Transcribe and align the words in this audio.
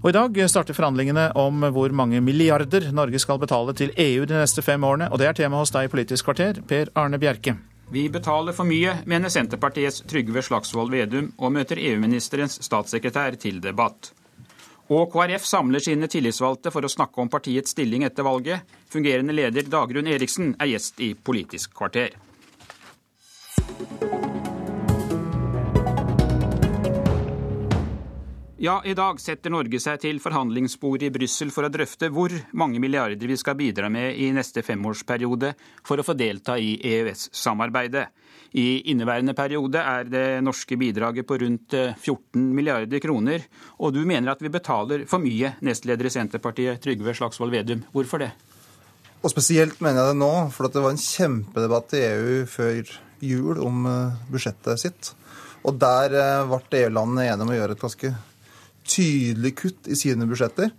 Og 0.00 0.08
I 0.08 0.16
dag 0.16 0.38
starter 0.48 0.72
forhandlingene 0.72 1.26
om 1.36 1.60
hvor 1.76 1.92
mange 1.92 2.22
milliarder 2.24 2.86
Norge 2.96 3.18
skal 3.20 3.40
betale 3.42 3.74
til 3.76 3.90
EU 4.00 4.24
de 4.24 4.38
neste 4.38 4.64
fem 4.64 4.80
årene, 4.84 5.10
og 5.12 5.20
det 5.20 5.26
er 5.28 5.36
tema 5.36 5.58
hos 5.60 5.72
deg 5.74 5.90
i 5.90 5.92
Politisk 5.92 6.24
kvarter, 6.24 6.62
Per 6.64 6.88
Arne 6.96 7.20
Bjerke. 7.20 7.58
Vi 7.92 8.06
betaler 8.08 8.56
for 8.56 8.64
mye, 8.64 8.94
mener 9.04 9.28
Senterpartiets 9.28 10.00
Trygve 10.08 10.40
Slagsvold 10.46 10.94
Vedum, 10.94 11.28
og 11.36 11.52
møter 11.52 11.76
EU-ministerens 11.82 12.56
statssekretær 12.64 13.36
til 13.42 13.60
debatt. 13.60 14.14
Og 14.88 15.12
KrF 15.12 15.44
samler 15.44 15.84
sine 15.84 16.08
tillitsvalgte 16.08 16.72
for 16.72 16.86
å 16.86 16.90
snakke 16.90 17.20
om 17.20 17.28
partiets 17.30 17.76
stilling 17.76 18.06
etter 18.08 18.24
valget. 18.24 18.64
Fungerende 18.90 19.36
leder 19.36 19.68
Dagrun 19.68 20.08
Eriksen 20.08 20.54
er 20.56 20.72
gjest 20.72 21.04
i 21.04 21.12
Politisk 21.12 21.76
kvarter. 21.76 22.16
Ja, 28.62 28.82
i 28.84 28.92
dag 28.92 29.16
setter 29.16 29.48
Norge 29.54 29.78
seg 29.80 30.02
til 30.02 30.18
forhandlingsbordet 30.20 31.06
i 31.06 31.12
Brussel 31.14 31.48
for 31.48 31.64
å 31.64 31.70
drøfte 31.72 32.10
hvor 32.12 32.34
mange 32.60 32.76
milliarder 32.82 33.30
vi 33.30 33.38
skal 33.40 33.56
bidra 33.56 33.88
med 33.88 34.18
i 34.20 34.26
neste 34.36 34.60
femårsperiode 34.60 35.54
for 35.80 35.96
å 35.96 36.04
få 36.04 36.12
delta 36.12 36.58
i 36.60 36.74
EØS-samarbeidet. 36.76 38.02
I 38.60 38.92
inneværende 38.92 39.32
periode 39.38 39.80
er 39.80 40.12
det 40.12 40.26
norske 40.44 40.76
bidraget 40.76 41.24
på 41.24 41.40
rundt 41.40 41.72
14 41.72 42.20
eh, 42.20 42.52
milliarder 42.60 43.00
kroner. 43.00 43.48
Og 43.80 43.96
du 43.96 44.02
mener 44.04 44.34
at 44.34 44.44
vi 44.44 44.52
betaler 44.52 45.08
for 45.08 45.24
mye, 45.24 45.54
nestleder 45.64 46.10
i 46.10 46.12
Senterpartiet 46.18 46.84
Trygve 46.84 47.16
Slagsvold 47.16 47.56
Vedum. 47.56 47.88
Hvorfor 47.96 48.26
det? 48.26 48.34
Og 49.24 49.32
spesielt 49.32 49.80
mener 49.80 50.02
jeg 50.02 50.12
det 50.12 50.20
nå, 50.20 50.32
for 50.52 50.68
det 50.68 50.84
var 50.84 50.92
en 50.92 51.00
kjempedebatt 51.00 51.96
i 51.96 52.08
EU 52.12 52.40
før 52.44 52.96
jul 53.24 53.64
om 53.64 53.86
eh, 53.88 54.24
budsjettet 54.28 54.84
sitt. 54.84 55.14
Og 55.64 55.80
der 55.80 56.12
eh, 56.12 56.50
ble 56.52 56.84
EU-landene 56.84 57.30
enige 57.30 57.46
om 57.48 57.54
å 57.56 57.62
gjøre 57.64 57.80
et 57.80 57.88
ganske 57.88 58.18
tydelig 58.88 59.54
kutt 59.60 59.90
i 59.90 59.98
sine 59.98 60.28
budsjetter. 60.28 60.70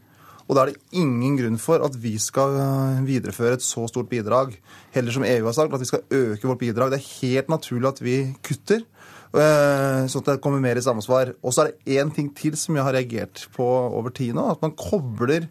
Og 0.51 0.57
da 0.57 0.65
er 0.65 0.73
det 0.73 0.99
ingen 0.99 1.37
grunn 1.39 1.57
for 1.61 1.79
at 1.85 1.95
vi 2.03 2.17
skal 2.19 2.57
eh, 2.59 3.03
videreføre 3.07 3.55
et 3.55 3.63
så 3.63 3.85
stort 3.87 4.09
bidrag. 4.11 4.57
Heller 4.91 5.15
som 5.15 5.23
EU 5.23 5.45
har 5.47 5.55
sagt, 5.55 5.71
at 5.71 5.79
vi 5.79 5.87
skal 5.87 6.03
øke 6.11 6.49
vårt 6.49 6.59
bidrag. 6.59 6.91
Det 6.91 6.99
er 6.99 7.11
helt 7.21 7.51
naturlig 7.53 7.87
at 7.87 8.01
vi 8.03 8.15
kutter. 8.43 8.83
Eh, 9.31 10.01
sånn 10.11 10.25
at 10.25 10.33
det 10.33 10.41
kommer 10.43 10.59
mer 10.63 10.75
i 10.75 10.83
samsvar. 10.83 11.31
Og 11.39 11.55
så 11.55 11.63
er 11.63 11.71
det 11.71 11.99
én 12.01 12.11
ting 12.11 12.27
til 12.35 12.57
som 12.59 12.75
jeg 12.75 12.83
har 12.83 12.97
reagert 12.97 13.45
på 13.55 13.63
over 13.63 14.11
tid 14.11 14.35
nå. 14.35 14.49
At 14.51 14.65
man 14.65 14.75
kobler 14.75 15.47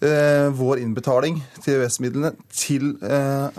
eh, 0.00 0.48
vår 0.56 0.80
innbetaling 0.80 1.42
til 1.60 1.82
EØS-midlene 1.82 2.32
til 2.56 2.94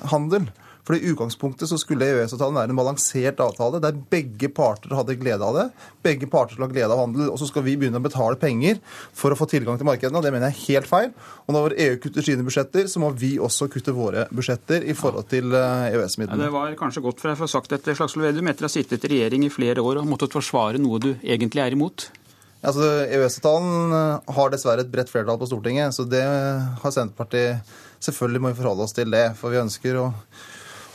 handel. 0.09 0.50
For 0.88 0.96
i 0.96 1.04
utgangspunktet 1.12 1.68
så 1.68 1.76
skulle 1.82 2.08
EØS-avtalen 2.08 2.56
være 2.56 2.72
en 2.72 2.80
balansert 2.80 3.42
avtale 3.44 3.82
der 3.84 3.96
begge 4.08 4.48
parter 4.56 4.94
hadde 4.96 5.18
glede 5.20 5.44
av 5.44 5.58
det. 5.58 5.66
Begge 6.06 6.30
parter 6.32 6.56
skulle 6.56 6.70
ha 6.70 6.72
glede 6.72 6.96
av 6.96 7.02
handel. 7.02 7.26
Og 7.34 7.42
så 7.42 7.50
skal 7.50 7.66
vi 7.66 7.74
begynne 7.76 8.00
å 8.00 8.06
betale 8.06 8.40
penger 8.40 8.80
for 8.88 9.36
å 9.36 9.38
få 9.40 9.50
tilgang 9.52 9.76
til 9.76 9.90
markedene. 9.90 10.16
og 10.16 10.24
Det 10.24 10.32
mener 10.32 10.48
jeg 10.48 10.56
er 10.56 10.78
helt 10.78 10.88
feil. 10.88 11.12
Og 11.44 11.58
når 11.58 11.76
EU 11.76 11.98
kutter 12.06 12.24
sine 12.24 12.46
budsjetter, 12.48 12.88
så 12.88 13.04
må 13.04 13.12
vi 13.20 13.34
også 13.36 13.68
kutte 13.74 13.92
våre 13.98 14.30
budsjetter 14.32 14.88
i 14.88 14.96
forhold 14.96 15.28
til 15.34 15.52
eh, 15.52 15.90
EØS-midlene. 15.92 16.40
Ja, 16.40 16.48
det 16.48 16.56
var 16.56 16.80
kanskje 16.80 17.04
godt 17.04 17.20
for 17.20 17.34
deg 17.34 17.36
å 17.36 17.44
få 17.44 17.52
sagt 17.52 17.76
dette, 17.76 17.98
Slagsvold 17.98 18.30
Vedum, 18.30 18.48
etter 18.48 18.64
å 18.64 18.72
ha 18.72 18.76
sittet 18.78 19.04
i 19.04 19.12
regjering 19.18 19.44
i 19.44 19.52
flere 19.52 19.84
år 19.84 20.00
og 20.00 20.08
måttet 20.08 20.40
forsvare 20.40 20.80
noe 20.80 21.04
du 21.04 21.12
egentlig 21.20 21.66
er 21.68 21.76
imot? 21.76 22.08
Altså, 22.64 22.88
EØS-avtalen 23.12 23.98
eh, 24.00 24.36
har 24.40 24.56
dessverre 24.56 24.88
et 24.88 24.96
bredt 24.96 25.12
flertall 25.12 25.42
på 25.42 25.52
Stortinget, 25.52 26.00
så 26.00 26.08
det 26.08 26.24
har 26.24 26.96
Senterpartiet 26.96 27.76
Selvfølgelig 27.98 28.42
må 28.44 28.50
vi 28.52 28.60
forholde 28.60 28.86
oss 28.86 28.94
til 28.94 29.10
det, 29.10 29.32
for 29.40 29.50
vi 29.50 29.58
ønsker 29.58 29.96
å 29.98 30.12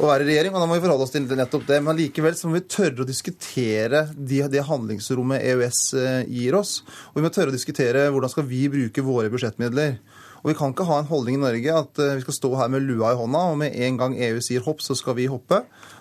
å 0.01 0.09
være 0.09 0.25
i 0.25 0.31
regjering, 0.31 0.55
og 0.55 0.63
da 0.63 0.69
må 0.71 0.79
vi 0.79 0.85
forholde 0.85 1.05
oss 1.05 1.13
til 1.15 1.27
nettopp 1.29 1.67
det. 1.69 1.79
Men 1.85 1.99
likevel 1.99 2.37
så 2.39 2.49
må 2.49 2.57
vi 2.57 2.65
tørre 2.71 3.05
å 3.05 3.09
diskutere 3.09 4.07
de, 4.17 4.41
det 4.53 4.65
handlingsrommet 4.69 5.45
EØS 5.53 5.83
eh, 6.01 6.19
gir 6.33 6.57
oss. 6.59 6.81
Og 7.13 7.21
vi 7.21 7.27
må 7.27 7.33
tørre 7.35 7.53
å 7.53 7.57
diskutere 7.57 8.09
hvordan 8.09 8.33
skal 8.33 8.49
vi 8.49 8.65
bruke 8.73 9.05
våre 9.05 9.33
budsjettmidler. 9.33 9.99
Og 10.43 10.51
Vi 10.51 10.57
kan 10.59 10.73
ikke 10.73 10.89
ha 10.89 10.99
en 10.99 11.07
holdning 11.07 11.37
i 11.39 11.43
Norge 11.45 11.75
at 11.85 12.01
eh, 12.03 12.17
vi 12.19 12.25
skal 12.25 12.39
stå 12.39 12.53
her 12.59 12.71
med 12.73 12.87
lua 12.89 13.13
i 13.13 13.19
hånda, 13.19 13.43
og 13.53 13.61
med 13.61 13.77
en 13.87 13.99
gang 14.01 14.17
EU 14.31 14.41
sier 14.43 14.65
hopp, 14.65 14.83
så 14.83 14.97
skal 14.99 15.15
vi 15.21 15.29
hoppe. 15.31 15.61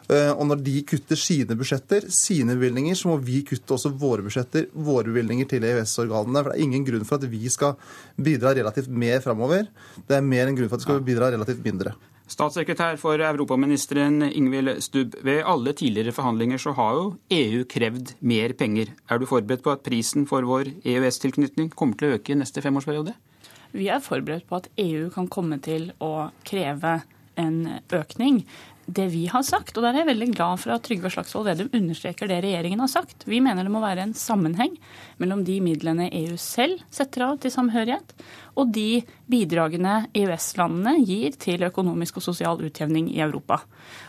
Eh, 0.10 0.32
og 0.32 0.48
når 0.50 0.64
de 0.66 0.82
kutter 0.90 1.20
sine 1.20 1.58
budsjetter, 1.60 2.08
sine 2.16 2.56
bevilgninger, 2.58 2.98
så 2.98 3.12
må 3.12 3.20
vi 3.22 3.44
kutte 3.48 3.78
også 3.78 3.94
våre 4.02 4.26
budsjetter, 4.26 4.72
våre 4.74 5.12
bevilgninger 5.12 5.50
til 5.52 5.68
EØS-organene. 5.70 6.42
For 6.42 6.50
det 6.50 6.58
er 6.58 6.66
ingen 6.66 6.88
grunn 6.88 7.06
for 7.06 7.22
at 7.22 7.30
vi 7.30 7.44
skal 7.54 7.78
bidra 8.18 8.56
relativt 8.58 8.90
mer 8.90 9.22
framover. 9.22 9.70
Det 10.08 10.18
er 10.18 10.26
mer 10.26 10.50
en 10.50 10.58
grunn 10.58 10.72
for 10.72 10.80
at 10.80 10.88
vi 10.88 10.90
skal 10.90 11.06
bidra 11.12 11.30
relativt 11.36 11.62
mindre. 11.68 11.94
Statssekretær 12.32 12.96
for 13.02 13.20
europaministeren 13.20 14.24
Ingvild 14.30 14.78
Stubb, 14.86 15.18
ved 15.26 15.42
alle 15.44 15.74
tidligere 15.76 16.14
forhandlinger 16.16 16.62
så 16.64 16.72
har 16.78 16.96
jo 16.96 17.06
EU 17.36 17.66
krevd 17.68 18.14
mer 18.24 18.54
penger. 18.56 18.94
Er 19.12 19.20
du 19.20 19.28
forberedt 19.28 19.66
på 19.66 19.74
at 19.74 19.84
prisen 19.84 20.24
for 20.30 20.48
vår 20.48 20.72
EØS-tilknytning 20.88 21.74
kommer 21.76 22.00
til 22.00 22.08
å 22.08 22.20
øke 22.20 22.32
i 22.32 22.40
neste 22.40 22.64
femårsperiode? 22.64 23.18
Vi 23.76 23.90
er 23.92 24.04
forberedt 24.04 24.48
på 24.48 24.62
at 24.62 24.70
EU 24.80 25.10
kan 25.12 25.28
komme 25.32 25.60
til 25.64 25.92
å 26.00 26.30
kreve 26.48 27.02
en 27.40 27.82
økning 27.92 28.46
det 28.92 29.08
vi 29.14 29.26
har 29.32 29.44
sagt, 29.46 29.76
og 29.78 29.86
der 29.86 29.94
er 29.94 30.02
jeg 30.02 30.10
veldig 30.10 30.28
glad 30.34 30.60
for 30.60 30.74
at 30.74 30.84
Trygve 30.86 31.12
Slagsvold 31.14 31.48
Vedum 31.48 31.70
understreker 31.78 32.30
det 32.30 32.42
regjeringen 32.44 32.82
har 32.84 32.90
sagt. 32.92 33.24
Vi 33.30 33.40
mener 33.44 33.68
det 33.68 33.74
må 33.74 33.82
være 33.84 34.04
en 34.08 34.16
sammenheng 34.18 34.74
mellom 35.22 35.46
de 35.48 35.60
midlene 35.64 36.10
EU 36.24 36.36
selv 36.42 36.82
setter 36.94 37.28
av 37.28 37.40
til 37.42 37.54
samhørighet, 37.54 38.16
og 38.60 38.72
de 38.76 39.02
bidragene 39.32 40.08
EØS-landene 40.18 40.98
gir 41.08 41.36
til 41.40 41.64
økonomisk 41.68 42.20
og 42.20 42.26
sosial 42.26 42.62
utjevning 42.66 43.08
i 43.14 43.22
Europa. 43.24 43.62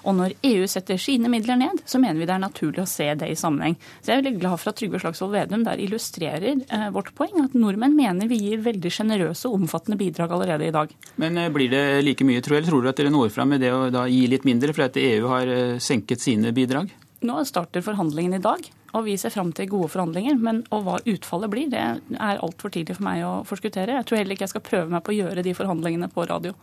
Og 0.07 0.17
når 0.19 0.35
EU 0.47 0.67
setter 0.71 0.99
sine 1.01 1.31
midler 1.33 1.59
ned, 1.61 1.83
så 1.87 2.01
mener 2.03 2.19
vi 2.21 2.29
det 2.29 2.35
er 2.37 2.43
naturlig 2.43 2.83
å 2.83 2.89
se 2.91 3.09
det 3.19 3.31
i 3.31 3.39
sammenheng. 3.39 3.77
Så 4.01 4.11
jeg 4.11 4.19
er 4.19 4.23
veldig 4.25 4.43
glad 4.43 4.59
for 4.61 4.73
at 4.73 4.81
Trygve 4.81 5.03
Slagsvold 5.03 5.37
Vedum 5.37 5.67
der 5.67 5.83
illustrerer 5.83 6.49
eh, 6.63 6.89
vårt 6.95 7.13
poeng, 7.19 7.39
at 7.45 7.55
nordmenn 7.59 7.97
mener 7.99 8.31
vi 8.31 8.41
gir 8.43 8.65
veldig 8.65 8.93
sjenerøse 8.93 9.51
og 9.51 9.61
omfattende 9.61 10.01
bidrag 10.01 10.35
allerede 10.35 10.69
i 10.69 10.75
dag. 10.75 10.97
Men 11.23 11.39
eh, 11.39 11.53
blir 11.55 11.71
det 11.73 11.85
like 12.07 12.27
mye, 12.27 12.43
tror 12.43 12.59
jeg, 12.59 12.65
eller 12.65 12.75
tror 12.75 12.83
du 12.83 12.93
at 12.93 13.03
dere 13.03 13.15
når 13.15 13.33
fram 13.35 13.55
med 13.55 13.63
det 13.63 13.73
å 13.75 13.87
da 13.93 14.07
gi 14.11 14.27
litt 14.31 14.49
mindre? 14.49 14.73
fordi 14.73 14.89
at 14.89 15.01
EU 15.03 15.31
har 15.31 15.51
eh, 15.53 15.79
senket 15.83 16.23
sine 16.25 16.53
bidrag? 16.57 16.91
Nå 17.23 17.45
starter 17.47 17.85
forhandlingene 17.87 18.41
i 18.41 18.43
dag, 18.43 18.67
og 18.93 19.05
vi 19.07 19.15
ser 19.21 19.31
fram 19.31 19.53
til 19.55 19.71
gode 19.71 19.93
forhandlinger. 19.93 20.41
Men 20.43 20.65
og 20.75 20.83
hva 20.87 20.99
utfallet 21.07 21.53
blir, 21.53 21.71
det 21.71 21.83
er 21.83 22.43
altfor 22.43 22.73
tidlig 22.75 22.99
for 22.99 23.07
meg 23.07 23.23
å 23.27 23.33
forskuttere. 23.47 24.01
Jeg 24.01 24.09
tror 24.09 24.21
heller 24.21 24.37
ikke 24.37 24.49
jeg 24.49 24.57
skal 24.57 24.67
prøve 24.67 24.93
meg 24.93 25.05
på 25.07 25.15
å 25.15 25.19
gjøre 25.21 25.47
de 25.47 25.55
forhandlingene 25.57 26.11
på 26.13 26.27
radio. 26.31 26.57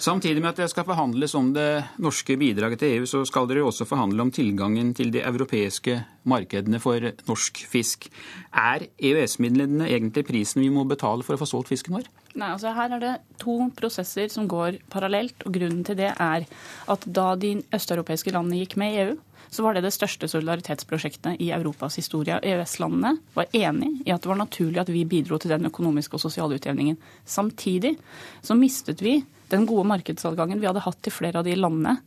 Samtidig 0.00 0.40
med 0.40 0.54
at 0.54 0.60
det 0.62 0.70
skal 0.72 0.86
forhandles 0.88 1.34
om 1.36 1.50
det 1.52 1.82
norske 2.00 2.32
bidraget 2.40 2.80
til 2.80 2.94
EU, 2.94 3.08
så 3.10 3.20
skal 3.28 3.44
dere 3.50 3.60
jo 3.60 3.66
også 3.68 3.84
forhandle 3.84 4.24
om 4.24 4.30
tilgangen 4.32 4.94
til 4.96 5.10
de 5.12 5.20
europeiske 5.20 5.98
markedene 6.30 6.80
for 6.80 7.04
norsk 7.28 7.60
fisk. 7.68 8.06
Er 8.48 8.86
EØS-midlene 8.96 9.90
egentlig 9.90 10.24
prisen 10.30 10.64
vi 10.64 10.70
må 10.72 10.86
betale 10.88 11.26
for 11.26 11.36
å 11.36 11.42
få 11.42 11.50
solgt 11.50 11.74
fisken 11.74 11.98
vår? 11.98 12.08
Nei, 12.32 12.48
altså 12.48 12.72
Her 12.72 12.94
er 12.96 13.02
det 13.02 13.12
to 13.42 13.58
prosesser 13.76 14.32
som 14.32 14.48
går 14.48 14.80
parallelt. 14.88 15.44
og 15.44 15.52
Grunnen 15.58 15.84
til 15.84 16.00
det 16.00 16.14
er 16.14 16.48
at 16.94 17.04
da 17.04 17.34
de 17.36 17.58
østeuropeiske 17.68 18.32
landene 18.32 18.62
gikk 18.62 18.78
med 18.80 18.94
i 18.94 19.02
EU, 19.04 19.18
så 19.50 19.64
var 19.64 19.74
det 19.74 19.82
det 19.84 19.92
største 19.94 20.28
solidaritetsprosjektet 20.30 21.40
i 21.42 21.50
Europas 21.54 21.98
historie. 21.98 22.38
EØS-landene 22.38 23.16
var 23.34 23.50
enig 23.56 23.90
i 24.06 24.14
at 24.14 24.22
det 24.22 24.30
var 24.30 24.40
naturlig 24.40 24.82
at 24.82 24.92
vi 24.94 25.04
bidro 25.08 25.40
til 25.42 25.52
den 25.52 25.66
økonomiske 25.66 26.16
og 26.16 26.22
sosiale 26.22 26.60
utjevningen. 26.60 26.98
Samtidig 27.26 27.96
så 28.42 28.56
mistet 28.58 29.02
vi 29.02 29.18
den 29.50 29.66
gode 29.66 29.88
markedsadgangen 29.90 30.62
vi 30.62 30.70
hadde 30.70 30.86
hatt 30.86 31.02
til 31.02 31.14
flere 31.14 31.42
av 31.42 31.48
de 31.48 31.58
landene 31.58 31.98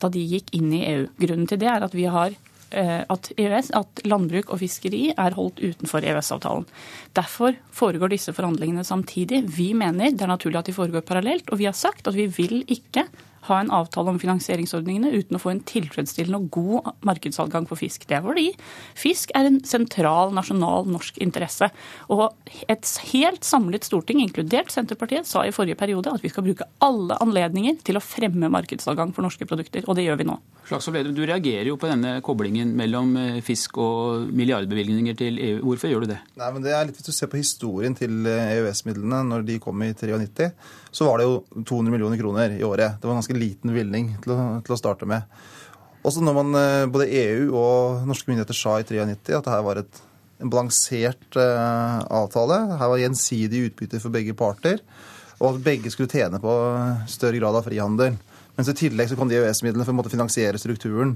da 0.00 0.08
de 0.10 0.22
gikk 0.24 0.54
inn 0.56 0.72
i 0.74 0.84
EU. 0.88 1.08
Grunnen 1.20 1.48
til 1.50 1.60
det 1.60 1.68
er 1.70 1.84
at 1.86 1.94
vi 1.94 2.08
har 2.10 2.34
Eh, 2.70 3.02
at, 3.10 3.32
EØS, 3.34 3.72
at 3.74 4.02
landbruk 4.06 4.52
og 4.54 4.60
fiskeri 4.60 5.08
er 5.10 5.34
holdt 5.34 5.58
utenfor 5.58 6.04
EØS-avtalen. 6.06 6.68
Derfor 7.18 7.56
foregår 7.74 8.12
disse 8.12 8.34
forhandlingene 8.36 8.84
samtidig. 8.86 9.42
Vi 9.56 9.72
mener 9.74 10.12
det 10.14 10.22
er 10.22 10.30
naturlig 10.30 10.60
at 10.60 10.70
de 10.70 10.76
foregår 10.76 11.02
parallelt, 11.06 11.50
og 11.50 11.58
vi 11.58 11.66
har 11.66 11.74
sagt 11.74 12.06
at 12.06 12.14
vi 12.14 12.28
vil 12.30 12.62
ikke 12.70 13.08
ha 13.48 13.60
en 13.60 13.70
avtale 13.72 14.12
om 14.12 14.18
finansieringsordningene 14.20 15.12
uten 15.14 15.38
å 15.38 15.40
få 15.40 15.54
en 15.54 15.62
tilfredsstillende 15.66 16.40
og 16.42 16.50
god 16.52 16.90
markedsadgang 17.08 17.68
for 17.70 17.80
fisk. 17.80 18.04
Det 18.08 18.18
er 18.18 18.24
fordi 18.24 18.48
fisk 18.98 19.32
er 19.36 19.48
en 19.48 19.60
sentral 19.66 20.34
nasjonal 20.36 20.88
norsk 20.90 21.20
interesse. 21.24 21.70
Og 22.12 22.26
et 22.68 22.92
helt 23.12 23.46
samlet 23.46 23.86
storting, 23.88 24.20
inkludert 24.20 24.72
Senterpartiet, 24.74 25.28
sa 25.28 25.46
i 25.46 25.54
forrige 25.54 25.78
periode 25.80 26.12
at 26.12 26.24
vi 26.24 26.32
skal 26.32 26.44
bruke 26.46 26.68
alle 26.84 27.16
anledninger 27.22 27.80
til 27.86 27.98
å 27.98 28.04
fremme 28.04 28.52
markedsadgang 28.52 29.14
for 29.16 29.24
norske 29.24 29.48
produkter, 29.48 29.86
og 29.88 29.96
det 29.96 30.06
gjør 30.08 30.20
vi 30.20 30.28
nå. 30.28 30.36
Slagsvold 30.70 30.98
Vedum, 31.00 31.14
du 31.16 31.24
reagerer 31.26 31.66
jo 31.66 31.78
på 31.80 31.88
denne 31.90 32.18
koblingen 32.22 32.74
mellom 32.78 33.16
eh, 33.18 33.38
fisk 33.42 33.80
og 33.82 34.28
milliardbevilgninger 34.36 35.16
til 35.18 35.40
EU. 35.42 35.56
Hvorfor 35.64 35.90
gjør 35.90 36.04
du 36.04 36.12
det? 36.12 36.20
Nei, 36.38 36.50
men 36.54 36.62
det 36.62 36.76
er 36.76 36.86
litt 36.86 37.00
Hvis 37.00 37.08
du 37.08 37.16
ser 37.16 37.30
på 37.32 37.40
historien 37.40 37.96
til 37.96 38.28
EØS-midlene 38.28 39.24
når 39.32 39.48
de 39.48 39.58
kom 39.62 39.82
i 39.82 39.90
93, 39.96 40.50
så 40.90 41.06
var 41.06 41.20
det 41.20 41.28
jo 41.28 41.62
200 41.62 41.92
millioner 41.94 42.18
kroner 42.18 42.54
i 42.58 42.64
året. 42.66 42.98
Det 42.98 43.06
var 43.06 43.14
en 43.14 43.20
ganske 43.22 43.38
liten 43.38 43.70
bevilgning 43.70 44.12
til, 44.24 44.34
til, 44.66 44.74
å 44.74 44.78
starte 44.78 45.08
med. 45.08 45.26
Også 46.06 46.22
når 46.24 46.36
man, 46.38 46.54
eh, 46.58 46.86
både 46.90 47.10
EU 47.20 47.50
og 47.60 48.06
norske 48.08 48.30
myndigheter 48.30 48.56
sa 48.56 48.78
i 48.80 48.86
93 48.86 49.36
at 49.36 49.44
dette 49.44 49.60
var 49.66 49.82
et, 49.82 50.00
en 50.40 50.50
balansert 50.50 51.36
uh, 51.36 52.00
avtale. 52.22 52.62
Her 52.80 52.90
var 52.90 53.02
gjensidig 53.02 53.66
utbytte 53.68 54.00
for 54.00 54.14
begge 54.14 54.32
parter, 54.32 54.80
og 55.36 55.50
at 55.50 55.64
begge 55.66 55.92
skulle 55.92 56.08
tjene 56.08 56.40
på 56.40 56.54
større 57.12 57.36
grad 57.36 57.58
av 57.58 57.66
frihandel. 57.68 58.16
Mens 58.56 58.70
i 58.72 58.76
tillegg 58.76 59.10
så 59.10 59.18
kom 59.20 59.28
de 59.28 59.36
EØS-midlene 59.36 59.84
for 59.84 60.08
å 60.08 60.12
finansiere 60.12 60.58
strukturen. 60.60 61.14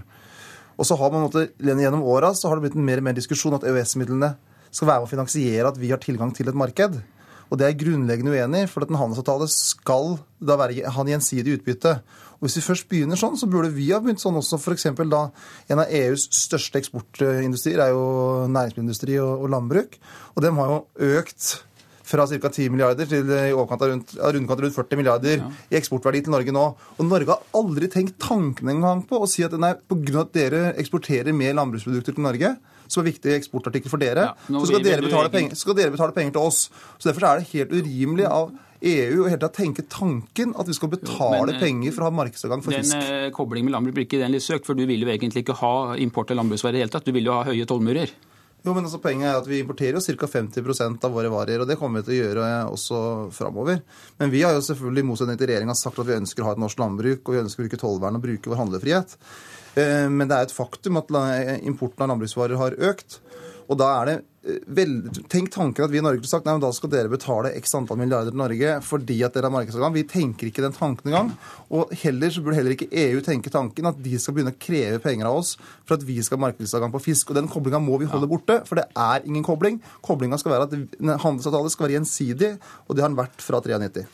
Og 0.76 0.86
så 0.86 0.96
har 0.98 1.10
man 1.12 1.26
måtte, 1.26 1.48
Gjennom 1.62 2.04
åra 2.04 2.34
har 2.34 2.58
det 2.58 2.66
blitt 2.66 2.76
en 2.76 2.86
mer 2.86 3.00
og 3.00 3.08
mer 3.08 3.16
diskusjon 3.16 3.56
at 3.56 3.64
EØS-midlene 3.68 4.34
skal 4.74 4.90
være 4.90 5.02
med 5.02 5.08
å 5.08 5.12
finansiere 5.12 5.70
at 5.70 5.78
vi 5.78 5.90
har 5.92 6.02
tilgang 6.02 6.32
til 6.34 6.50
et 6.50 6.58
marked. 6.58 6.98
Og 7.50 7.58
det 7.58 7.67
er 7.67 7.75
jeg 7.75 7.82
grunnleggende 7.85 8.35
uenig 8.35 8.64
i, 8.64 8.70
for 8.70 8.85
at 8.85 8.93
en 8.93 9.00
handelsavtale 9.00 9.49
skal 9.52 10.17
da 10.41 10.56
være, 10.61 10.87
han 10.96 11.11
gjensidig 11.11 11.58
utbytte. 11.58 11.99
Og 12.38 12.46
Hvis 12.46 12.58
vi 12.58 12.64
først 12.67 12.88
begynner 12.91 13.20
sånn, 13.20 13.37
så 13.41 13.49
burde 13.50 13.70
vi 13.73 13.91
ha 13.93 14.00
begynt 14.02 14.23
sånn 14.23 14.37
også. 14.41 14.58
For 14.61 14.76
da 15.08 15.26
en 15.73 15.85
av 15.85 15.93
EUs 15.93 16.26
største 16.35 16.81
eksportindustrier 16.81 17.81
er 17.81 17.94
jo 17.94 18.08
næringsmiddelindustri 18.52 19.20
og, 19.23 19.46
og 19.46 19.55
landbruk. 19.55 19.96
Og 20.35 20.44
dem 20.44 20.61
har 20.61 20.75
jo 20.75 20.82
økt 21.20 21.55
fra 22.05 22.26
ca. 22.29 22.50
10 22.50 22.69
milliarder 22.69 23.08
til 23.08 23.31
i 23.32 23.55
overkant 23.55 23.82
av 23.85 23.93
rundt, 23.94 24.12
rundkant 24.37 24.61
rundt 24.61 24.76
40 24.76 25.00
milliarder 25.00 25.38
ja. 25.41 25.49
i 25.73 25.79
eksportverdi 25.79 26.25
til 26.26 26.35
Norge 26.35 26.52
nå. 26.52 26.67
Og 26.99 27.08
Norge 27.08 27.32
har 27.32 27.61
aldri 27.61 27.88
tenkt 27.93 28.19
tanken 28.23 28.69
engang 28.75 29.02
på 29.08 29.23
å 29.25 29.29
si 29.31 29.44
at 29.46 29.56
nei, 29.56 29.73
pga. 29.88 30.26
at 30.26 30.35
dere 30.37 30.62
eksporterer 30.81 31.32
mer 31.37 31.56
landbruksprodukter 31.56 32.17
til 32.17 32.26
Norge, 32.26 32.55
som 32.94 33.02
er 33.02 33.11
viktig 33.12 33.35
eksportartikkel 33.37 33.93
for 33.93 34.02
dere, 34.02 34.29
ja, 34.32 34.58
så 34.61 34.69
skal 34.70 34.85
dere, 34.85 35.31
penger, 35.32 35.58
skal 35.58 35.79
dere 35.79 35.94
betale 35.94 36.14
penger 36.17 36.37
til 36.37 36.52
oss. 36.52 36.69
Så 36.99 37.11
Derfor 37.11 37.29
er 37.29 37.43
det 37.43 37.50
helt 37.52 37.75
urimelig 37.75 38.29
av 38.31 38.55
EU 38.85 39.25
å 39.25 39.49
tenke 39.49 39.87
tanken 39.88 40.52
at 40.61 40.69
vi 40.69 40.76
skal 40.76 40.91
betale 40.93 41.41
jo, 41.41 41.49
men, 41.49 41.61
penger 41.62 41.94
for 41.94 42.05
å 42.05 42.11
ha 42.11 42.17
markedsadgang 42.19 42.64
for 42.64 42.76
den, 42.76 42.85
fisk. 42.85 43.00
Den 43.00 43.31
uh, 43.31 43.32
koblingen 43.35 43.70
med 43.70 43.76
landbruk 43.76 43.96
blir 43.96 44.06
ikke 44.08 44.20
den 44.20 44.35
litt 44.37 44.44
søkt, 44.44 44.69
for 44.69 44.76
du 44.76 44.85
vil 44.88 45.06
jo 45.06 45.11
egentlig 45.12 45.44
ikke 45.44 45.56
ha 45.62 45.96
import 46.05 46.32
av 46.35 46.41
landbruksvarer 46.43 46.76
i 46.76 46.82
det 46.82 46.87
hele 46.87 46.94
tatt. 46.94 47.08
Du 47.08 47.17
vil 47.17 47.31
jo 47.31 47.37
ha 47.37 47.46
høye 47.49 47.69
tollmurer. 47.69 48.12
Jo, 48.64 48.73
men 48.73 48.87
altså, 48.87 49.00
Poenget 49.00 49.29
er 49.29 49.38
at 49.38 49.49
vi 49.49 49.61
importerer 49.61 49.99
jo 49.99 50.17
ca. 50.20 50.29
50% 50.38 51.02
av 51.05 51.17
våre 51.17 51.32
varer, 51.32 51.61
og 51.61 51.69
det 51.69 51.76
kommer 51.81 52.00
vi 52.00 52.08
til 52.08 52.14
å 52.14 52.20
gjøre 52.23 52.52
også 52.73 53.00
framover. 53.37 53.82
Men 54.20 54.32
vi 54.32 54.41
har 54.44 54.56
jo 54.56 54.62
selvfølgelig 54.64 55.05
i 55.05 55.08
motsetning 55.11 55.41
til 55.41 55.50
regjeringa 55.52 55.76
sagt 55.76 56.00
at 56.00 56.08
vi 56.08 56.17
ønsker 56.17 56.44
å 56.44 56.49
ha 56.49 56.55
et 56.56 56.62
norsk 56.64 56.81
landbruk, 56.81 57.26
og 57.26 57.37
vi 57.37 57.43
ønsker 57.43 57.61
å 57.61 57.67
bruke 57.67 57.81
tollvern 57.82 58.17
og 58.17 58.25
bruke 58.25 58.52
vår 58.52 58.62
handlefrihet. 58.62 59.19
Eh, 59.74 60.06
men 60.10 60.30
det 60.30 60.36
er 60.36 60.48
et 60.48 60.54
faktum 60.54 61.00
at 61.00 61.10
importen 61.62 62.04
av 62.04 62.14
landbruksvarer 62.14 62.60
har 62.60 62.78
økt. 62.92 63.20
Og 63.64 63.78
da 63.80 63.90
er 64.02 64.10
det 64.10 64.18
vel, 64.76 64.96
Tenk 65.32 65.48
tanken 65.54 65.86
at 65.86 65.92
vi 65.92 65.98
i 66.00 66.04
Norge 66.04 66.28
sagt 66.28 66.44
nei, 66.44 66.54
men 66.56 66.62
da 66.62 66.70
skal 66.74 66.90
dere 66.92 67.10
betale 67.12 67.52
x 67.56 67.74
antall 67.78 67.98
milliarder 68.00 68.34
til 68.34 68.40
Norge 68.40 68.74
fordi 68.84 69.16
at 69.24 69.36
dere 69.36 69.48
har 69.48 69.54
markedsadgang. 69.54 69.94
Vi 69.96 70.04
tenker 70.08 70.50
ikke 70.50 70.64
den 70.64 70.76
tanken 70.76 71.10
engang. 71.10 71.32
Og 71.74 71.92
heller 72.02 72.32
så 72.32 72.44
burde 72.44 72.58
heller 72.58 72.76
ikke 72.76 72.90
EU 72.90 73.22
tenke 73.24 73.52
tanken 73.52 73.88
at 73.88 74.00
de 74.04 74.18
skal 74.20 74.36
begynne 74.36 74.52
å 74.54 74.60
kreve 74.60 75.00
penger 75.04 75.30
av 75.30 75.40
oss 75.40 75.54
for 75.86 75.96
at 75.96 76.04
vi 76.06 76.18
skal 76.24 76.38
ha 76.38 76.46
markedsadgang 76.46 76.92
på 76.94 77.02
fisk. 77.06 77.32
Og 77.32 77.40
den 77.40 77.50
koblinga 77.52 77.80
må 77.82 77.98
vi 78.02 78.10
holde 78.10 78.28
borte, 78.30 78.60
for 78.68 78.80
det 78.80 78.86
er 78.92 79.24
ingen 79.24 79.46
kobling. 79.46 79.80
Koblinga 80.04 80.38
skal 80.40 80.56
være 80.56 80.68
at 80.68 81.24
handelsavtale 81.24 81.72
skal 81.72 81.88
være 81.88 81.98
gjensidig, 81.98 82.54
og 82.84 82.96
det 82.96 83.04
har 83.04 83.12
den 83.12 83.20
vært 83.20 83.44
fra 83.44 83.62
93. 83.64 84.08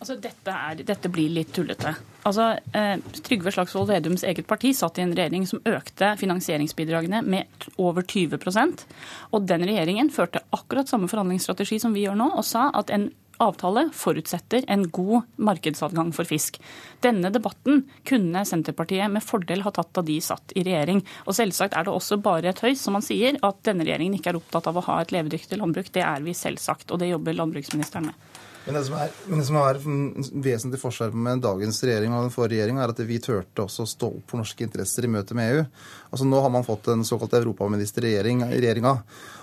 Altså, 0.00 0.20
dette, 0.22 0.56
er, 0.56 0.84
dette 0.88 1.12
blir 1.12 1.36
litt 1.36 1.52
tullete. 1.56 1.96
Altså, 2.26 2.56
eh, 2.74 2.96
Trygve 3.22 3.52
Slagsvold 3.54 3.90
Vedums 3.92 4.24
eget 4.26 4.48
parti 4.50 4.72
satt 4.74 4.98
i 4.98 5.04
en 5.04 5.14
regjering 5.14 5.46
som 5.46 5.62
økte 5.62 6.14
finansieringsbidragene 6.18 7.22
med 7.22 7.68
over 7.78 8.02
20% 8.02 8.82
og 9.30 9.46
den 9.46 9.66
regjeringen 9.68 10.10
førte 10.10 10.42
akkurat 10.56 10.90
samme 10.90 11.10
forhandlingsstrategi 11.10 11.78
som 11.82 11.94
vi 11.94 12.06
gjør 12.06 12.18
nå, 12.18 12.32
og 12.34 12.44
sa 12.46 12.70
at 12.74 12.90
en 12.94 13.10
avtale 13.42 13.90
forutsetter 13.92 14.64
en 14.72 14.86
god 14.90 15.26
markedsadgang 15.36 16.12
for 16.16 16.28
fisk. 16.28 16.56
Denne 17.04 17.30
debatten 17.32 17.82
kunne 18.08 18.44
Senterpartiet 18.48 19.12
med 19.12 19.24
fordel 19.24 19.64
ha 19.66 19.72
tatt 19.76 19.92
da 19.96 20.04
de 20.06 20.16
satt 20.24 20.54
i 20.56 20.64
regjering. 20.64 21.02
Og 21.26 21.36
selvsagt 21.36 21.76
er 21.76 21.86
det 21.86 21.92
også 21.92 22.16
bare 22.24 22.50
et 22.52 22.64
høys, 22.64 22.80
som 22.80 22.96
man 22.96 23.04
sier, 23.04 23.36
at 23.44 23.60
denne 23.68 23.84
regjeringen 23.84 24.16
ikke 24.16 24.32
er 24.32 24.40
opptatt 24.40 24.70
av 24.70 24.80
å 24.80 24.86
ha 24.88 25.00
et 25.02 25.12
levedyktig 25.14 25.60
landbruk. 25.60 25.92
Det 25.92 26.04
er 26.06 26.24
vi 26.24 26.36
selvsagt, 26.36 26.90
og 26.90 27.02
det 27.02 27.12
jobber 27.12 27.36
landbruksministeren 27.36 28.08
med. 28.08 28.44
Men 28.66 28.74
det 28.74 28.82
som 28.88 28.96
er, 28.98 29.12
det 29.30 29.44
som 29.46 29.56
er 29.60 29.78
vesentlig 30.42 30.80
forskjell 30.82 31.12
med 31.14 31.42
dagens 31.44 31.76
regjering 31.86 32.14
og 32.16 32.24
den 32.26 32.32
forrige 32.34 32.58
regjeringa, 32.58 32.82
er 32.82 32.92
at 32.96 33.02
vi 33.06 33.20
turte 33.22 33.62
også 33.62 33.84
å 33.84 33.90
stå 33.92 34.08
opp 34.18 34.32
for 34.32 34.42
norske 34.42 34.66
interesser 34.66 35.06
i 35.06 35.10
møte 35.12 35.36
med 35.38 35.52
EU. 35.52 35.60
Altså 36.10 36.26
Nå 36.26 36.40
har 36.42 36.50
man 36.50 36.66
fått 36.66 36.90
en 36.90 37.06
såkalt 37.06 37.36
europaminister 37.38 38.08
i 38.10 38.16
regjeringa. 38.18 38.96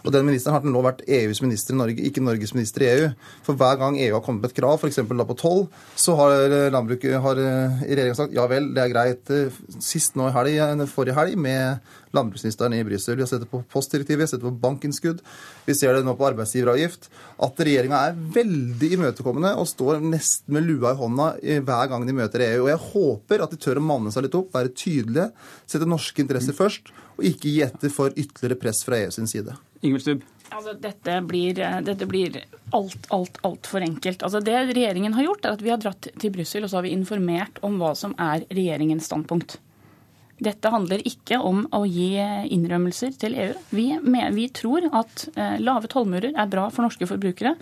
Og 0.04 0.12
den 0.12 0.28
ministeren 0.28 0.58
har 0.58 0.64
til 0.64 0.74
nå 0.74 0.82
vært 0.84 1.04
EUs 1.08 1.40
minister 1.44 1.76
i 1.76 1.80
Norge, 1.80 2.04
ikke 2.04 2.24
Norges 2.24 2.52
minister 2.56 2.84
i 2.84 2.90
EU. 2.92 3.10
For 3.46 3.60
hver 3.60 3.78
gang 3.80 3.96
EU 4.04 4.18
har 4.18 4.24
kommet 4.26 4.44
med 4.44 4.52
et 4.52 4.58
krav, 4.58 4.76
f.eks. 4.76 5.00
på 5.08 5.38
toll, 5.40 5.66
så 5.96 6.16
har 6.20 6.36
landbruket 6.76 7.22
har 7.24 7.40
regjeringa 7.40 8.18
sagt 8.18 8.36
ja 8.36 8.44
vel, 8.52 8.74
det 8.76 8.84
er 8.84 8.92
greit. 8.92 9.34
Sist 9.80 10.20
nå 10.20 10.28
i 10.28 10.36
helg, 10.36 10.84
forrige 10.92 11.16
helg 11.16 11.40
med 11.40 11.80
landbruksministeren 12.14 12.76
i 12.76 12.84
Brussel. 12.86 13.16
Vi 13.16 13.24
har 13.24 13.32
sett 13.32 13.46
det 13.46 13.50
på 13.50 13.64
postdirektivet, 13.74 14.20
vi 14.20 14.28
har 14.28 14.32
sett 14.34 14.44
det 14.44 14.50
på 14.50 14.64
bankinnskudd. 14.68 15.24
Vi 15.66 15.76
ser 15.78 15.96
det 15.96 16.04
nå 16.06 16.18
på 16.20 16.28
arbeidsgiveravgift. 16.28 17.10
At 17.48 17.64
regjeringa 17.64 18.04
er 18.10 18.22
veldig 18.38 18.92
imøtekommende 19.00 19.56
og 19.60 19.70
står 19.72 20.04
nesten 20.04 20.58
med 20.58 20.68
lua 20.68 20.94
i 20.94 21.00
hånda 21.00 21.30
hver 21.64 21.92
gang 21.92 22.08
de 22.08 22.18
møter 22.20 22.46
EU. 22.52 22.66
Og 22.68 22.74
jeg 22.74 22.86
håper 22.92 23.48
at 23.48 23.56
de 23.56 23.62
tør 23.64 23.82
å 23.82 23.88
manne 23.88 24.14
seg 24.14 24.28
litt 24.28 24.38
opp, 24.38 24.52
være 24.54 24.76
tydelige, 24.76 25.32
sette 25.64 25.90
norske 25.90 26.22
interesser 26.24 26.58
først, 26.58 26.92
og 27.16 27.30
ikke 27.30 27.50
gi 27.50 27.62
etter 27.66 27.94
for 27.94 28.14
ytterligere 28.14 28.60
press 28.60 28.84
fra 28.86 29.00
EU 29.00 29.14
sin 29.14 29.30
side. 29.30 29.56
Altså, 30.54 30.76
dette, 30.78 31.18
blir, 31.26 31.58
dette 31.86 32.06
blir 32.06 32.38
alt, 32.76 33.08
alt, 33.14 33.38
altfor 33.48 33.86
enkelt. 33.86 34.24
Altså, 34.24 34.42
det 34.44 34.56
regjeringen 34.70 35.16
har 35.18 35.26
gjort, 35.28 35.46
er 35.46 35.58
at 35.58 35.64
vi 35.66 35.72
har 35.74 35.82
dratt 35.82 36.10
til 36.22 36.34
Brussel 36.34 36.66
og 36.66 36.72
så 36.72 36.80
har 36.80 36.88
vi 36.88 36.94
informert 36.94 37.62
om 37.66 37.80
hva 37.82 37.94
som 37.98 38.14
er 38.22 38.46
regjeringens 38.54 39.10
standpunkt. 39.10 39.58
Dette 40.44 40.70
handler 40.74 41.04
ikke 41.08 41.38
om 41.46 41.64
å 41.76 41.84
gi 41.88 42.18
innrømmelser 42.52 43.14
til 43.22 43.36
EU. 43.40 43.54
Vi, 43.72 43.88
vi 44.36 44.48
tror 44.56 44.88
at 44.90 45.28
eh, 45.38 45.60
lave 45.62 45.90
tollmurer 45.92 46.34
er 46.34 46.50
bra 46.52 46.68
for 46.74 46.86
norske 46.86 47.08
forbrukere. 47.08 47.54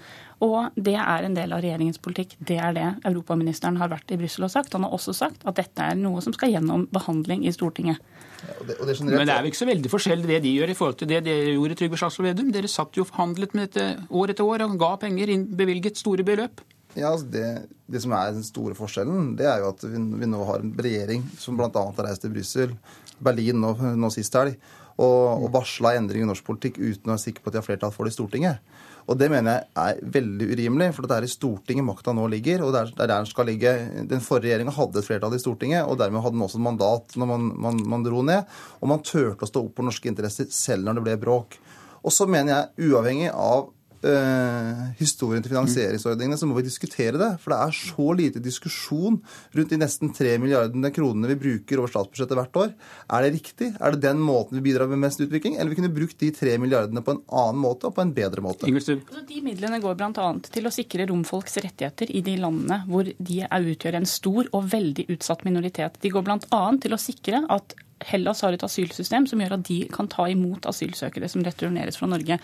Og 0.41 0.73
det 0.73 0.95
er 0.97 1.27
en 1.27 1.35
del 1.37 1.51
av 1.53 1.61
regjeringens 1.61 1.99
politikk. 2.01 2.33
Det 2.41 2.57
er 2.57 2.73
det 2.73 2.87
europaministeren 3.05 3.77
har 3.77 3.91
vært 3.91 4.09
i 4.13 4.17
Brussel 4.17 4.47
og 4.47 4.53
sagt. 4.53 4.73
Han 4.73 4.87
har 4.87 4.95
også 4.95 5.13
sagt 5.13 5.45
at 5.45 5.59
dette 5.59 5.85
er 5.85 5.99
noe 5.99 6.23
som 6.25 6.33
skal 6.33 6.49
gjennom 6.55 6.87
behandling 6.93 7.45
i 7.45 7.53
Stortinget. 7.53 8.01
Ja, 8.41 8.55
og 8.57 8.65
det, 8.65 8.79
og 8.79 8.89
det 8.89 8.95
generelt... 8.97 9.19
Men 9.19 9.29
det 9.29 9.35
er 9.35 9.45
jo 9.45 9.51
ikke 9.51 9.61
så 9.61 9.69
veldig 9.69 9.91
forskjellig 9.93 10.29
det 10.31 10.39
de 10.41 10.55
gjør 10.57 10.73
i 10.73 10.77
forhold 10.79 10.97
til 10.97 11.11
det 11.11 11.21
dere 11.27 11.53
gjorde, 11.53 11.77
Trygve 11.77 12.01
Slagsvold 12.01 12.31
Vedum. 12.31 12.49
Dere 12.55 12.73
satt 12.73 12.97
jo 12.97 13.05
og 13.05 13.11
forhandlet 13.11 13.53
med 13.53 13.69
dette 13.69 14.07
år 14.09 14.33
etter 14.33 14.49
år 14.49 14.65
og 14.65 14.77
ga 14.81 14.91
penger, 15.05 15.33
inn, 15.35 15.45
bevilget 15.61 16.01
store 16.01 16.25
beløp. 16.25 16.65
Ja, 16.97 17.13
altså 17.13 17.29
det, 17.31 17.45
det, 17.85 18.01
som 18.03 18.17
er 18.17 18.33
den 18.35 18.43
store 18.43 18.75
forskjellen, 18.75 19.35
det 19.39 19.45
er 19.47 19.61
jo 19.61 19.69
at 19.69 19.85
vi, 19.85 20.01
vi 20.23 20.27
nå 20.27 20.41
har 20.49 20.65
en 20.65 20.73
regjering 20.75 21.23
som 21.39 21.55
bl.a. 21.59 21.69
har 21.71 22.07
reist 22.07 22.25
til 22.25 22.33
Brussel, 22.33 22.73
Berlin 23.21 23.61
nå, 23.61 23.75
nå 23.95 24.09
sist 24.11 24.35
helg, 24.35 24.57
og, 25.01 25.43
og 25.45 25.51
varsla 25.55 25.95
endring 25.97 26.23
i 26.23 26.29
norsk 26.29 26.45
politikk 26.45 26.79
uten 26.79 27.09
å 27.09 27.15
være 27.15 27.23
sikker 27.25 27.43
på 27.43 27.49
at 27.49 27.55
de 27.55 27.61
har 27.61 27.67
flertall 27.67 27.93
for 27.95 28.07
det 28.07 28.13
i 28.13 28.17
Stortinget. 28.19 28.61
Og 29.09 29.17
Det 29.17 29.27
mener 29.33 29.57
jeg 29.57 29.65
er 29.81 30.11
veldig 30.13 30.47
urimelig, 30.53 30.91
for 30.95 31.09
det 31.09 31.17
er 31.17 31.25
i 31.25 31.31
Stortinget 31.31 31.87
makta 31.87 32.13
nå 32.15 32.27
ligger. 32.31 32.61
og 32.63 32.71
det 32.75 32.83
er 32.85 32.93
der 33.01 33.11
den 33.15 33.29
skal 33.29 33.49
ligge. 33.49 33.73
Den 34.07 34.21
forrige 34.21 34.51
regjeringa 34.51 34.75
hadde 34.77 35.01
et 35.01 35.07
flertall 35.07 35.35
i 35.35 35.41
Stortinget, 35.41 35.83
og 35.89 35.97
dermed 35.99 36.21
hadde 36.21 36.37
den 36.37 36.45
også 36.45 36.61
et 36.61 36.67
mandat 36.69 37.17
når 37.17 37.31
man, 37.33 37.51
man, 37.65 37.83
man 37.95 38.05
dro 38.05 38.21
ned. 38.21 38.47
Og 38.79 38.93
man 38.93 39.03
turte 39.03 39.47
å 39.47 39.49
stå 39.49 39.65
opp 39.65 39.75
for 39.75 39.89
norske 39.89 40.11
interesser 40.11 40.49
selv 40.53 40.85
når 40.85 40.99
det 40.99 41.05
ble 41.09 41.19
bråk. 41.25 41.57
Og 42.05 42.13
så 42.13 42.29
mener 42.29 42.53
jeg, 42.53 42.91
uavhengig 42.91 43.31
av 43.33 43.69
historien 44.01 45.43
til 45.43 45.51
finansieringsordningene, 45.53 46.37
så 46.39 46.47
må 46.49 46.57
vi 46.57 46.65
diskutere 46.65 47.19
det. 47.19 47.29
For 47.41 47.53
det 47.53 47.59
er 47.61 47.75
så 47.77 48.07
lite 48.17 48.41
diskusjon 48.43 49.19
rundt 49.55 49.73
de 49.73 49.79
nesten 49.81 50.13
3 50.15 50.37
milliardene 50.41 50.91
kronene 50.93 51.29
vi 51.33 51.39
bruker 51.43 51.81
over 51.81 51.91
statsbudsjettet 51.91 52.39
hvert 52.39 52.59
år. 52.63 52.73
Er 53.13 53.25
det 53.25 53.33
riktig? 53.35 53.69
Er 53.77 53.95
det 53.95 54.03
den 54.07 54.23
måten 54.23 54.57
vi 54.57 54.65
bidrar 54.69 54.89
med 54.91 55.03
mest 55.03 55.21
utvikling? 55.23 55.57
Eller 55.57 55.73
vi 55.73 55.79
kunne 55.81 55.93
brukt 55.93 56.17
de 56.21 56.31
3 56.35 56.57
milliardene 56.61 57.03
på 57.05 57.15
en 57.15 57.21
annen 57.43 57.61
måte 57.61 57.89
og 57.89 57.95
på 57.97 58.05
en 58.05 58.15
bedre 58.15 58.43
måte? 58.45 58.69
Altså, 58.71 58.97
de 59.29 59.43
midlene 59.45 59.81
går 59.83 59.99
bl.a. 59.99 60.31
til 60.49 60.67
å 60.67 60.73
sikre 60.73 61.07
romfolks 61.11 61.61
rettigheter 61.61 62.11
i 62.11 62.23
de 62.25 62.37
landene 62.41 62.81
hvor 62.89 63.05
de 63.05 63.39
utgjør 63.45 64.01
en 64.01 64.09
stor 64.09 64.49
og 64.51 64.67
veldig 64.71 65.07
utsatt 65.13 65.45
minoritet. 65.47 66.01
De 66.01 66.11
går 66.13 66.25
bl.a. 66.25 66.65
til 66.81 66.95
å 66.95 67.01
sikre 67.01 67.45
at 67.51 67.77
Hellas 68.09 68.41
har 68.45 68.55
et 68.55 68.63
asylsystem 68.65 69.27
som 69.29 69.41
gjør 69.41 69.57
at 69.57 69.65
de 69.67 69.81
kan 69.93 70.09
ta 70.11 70.27
imot 70.31 70.65
asylsøkere 70.69 71.29
som 71.31 71.43
returneres 71.45 71.99
fra 71.99 72.09
Norge. 72.11 72.39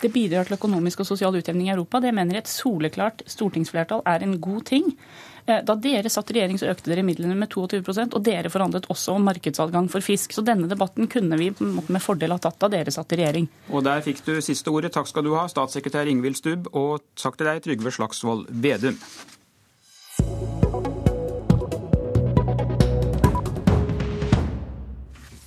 Det 0.00 0.12
bidrar 0.12 0.48
til 0.48 0.58
økonomisk 0.58 1.02
og 1.02 1.10
sosial 1.12 1.36
utjevning 1.38 1.68
i 1.68 1.74
Europa. 1.74 2.00
Det 2.00 2.14
mener 2.14 2.40
et 2.40 2.50
soleklart 2.50 3.24
stortingsflertall 3.30 4.04
er 4.08 4.24
en 4.24 4.38
god 4.42 4.66
ting. 4.72 4.90
Eh, 5.46 5.58
da 5.66 5.74
dere 5.74 6.10
satt 6.10 6.30
i 6.30 6.36
regjering, 6.36 6.58
så 6.60 6.70
økte 6.70 6.92
dere 6.92 7.04
midlene 7.06 7.34
med 7.38 7.50
22% 7.50 8.14
og 8.14 8.24
dere 8.24 8.52
forhandlet 8.52 8.86
også 8.92 9.16
om 9.16 9.26
markedsadgang 9.26 9.90
for 9.90 10.04
fisk. 10.04 10.34
Så 10.34 10.44
denne 10.46 10.70
debatten 10.70 11.10
kunne 11.10 11.38
vi 11.40 11.50
med 11.58 12.02
fordel 12.02 12.34
ha 12.34 12.40
tatt 12.42 12.60
da 12.62 12.70
dere 12.72 12.94
satt 12.94 13.12
i 13.16 13.22
regjering. 13.22 13.50
Og 13.72 13.84
der 13.86 14.04
fikk 14.06 14.22
du 14.26 14.36
siste 14.44 14.70
ordet. 14.70 14.94
Takk 14.94 15.10
skal 15.10 15.26
du 15.26 15.34
ha, 15.34 15.46
statssekretær 15.50 16.10
Ingvild 16.10 16.38
Stubb, 16.38 16.70
og 16.72 17.02
takk 17.18 17.38
til 17.38 17.50
deg, 17.50 17.62
Trygve 17.66 17.94
Slagsvold 17.98 18.50
Vedum. 18.62 19.00